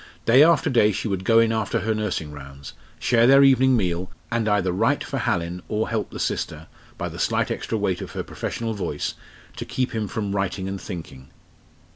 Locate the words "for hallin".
5.03-5.61